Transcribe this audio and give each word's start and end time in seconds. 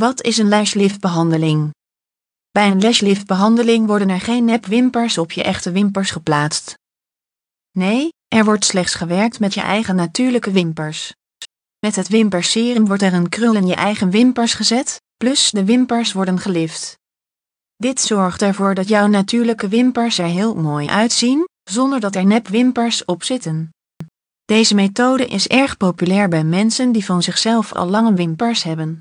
Wat 0.00 0.22
is 0.22 0.38
een 0.38 0.48
lashliftbehandeling? 0.48 1.70
Bij 2.50 2.70
een 2.70 2.80
lashliftbehandeling 2.80 3.86
worden 3.86 4.08
er 4.08 4.20
geen 4.20 4.44
nepwimpers 4.44 5.18
op 5.18 5.32
je 5.32 5.42
echte 5.42 5.72
wimpers 5.72 6.10
geplaatst. 6.10 6.74
Nee, 7.70 8.08
er 8.28 8.44
wordt 8.44 8.64
slechts 8.64 8.94
gewerkt 8.94 9.40
met 9.40 9.54
je 9.54 9.60
eigen 9.60 9.96
natuurlijke 9.96 10.50
wimpers. 10.50 11.12
Met 11.78 11.96
het 11.96 12.08
wimperserum 12.08 12.86
wordt 12.86 13.02
er 13.02 13.12
een 13.12 13.28
krul 13.28 13.54
in 13.54 13.66
je 13.66 13.74
eigen 13.74 14.10
wimpers 14.10 14.54
gezet, 14.54 15.00
plus 15.16 15.50
de 15.50 15.64
wimpers 15.64 16.12
worden 16.12 16.38
gelift. 16.38 16.98
Dit 17.76 18.00
zorgt 18.00 18.42
ervoor 18.42 18.74
dat 18.74 18.88
jouw 18.88 19.06
natuurlijke 19.06 19.68
wimpers 19.68 20.18
er 20.18 20.26
heel 20.26 20.54
mooi 20.54 20.88
uitzien, 20.88 21.48
zonder 21.70 22.00
dat 22.00 22.14
er 22.14 22.26
nepwimpers 22.26 23.04
op 23.04 23.22
zitten. 23.22 23.70
Deze 24.44 24.74
methode 24.74 25.26
is 25.26 25.46
erg 25.46 25.76
populair 25.76 26.28
bij 26.28 26.44
mensen 26.44 26.92
die 26.92 27.04
van 27.04 27.22
zichzelf 27.22 27.72
al 27.72 27.88
lange 27.88 28.14
wimpers 28.14 28.62
hebben. 28.62 29.00